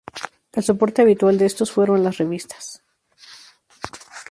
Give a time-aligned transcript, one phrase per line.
[0.53, 2.81] El soporte habitual de estos fueron las revistas.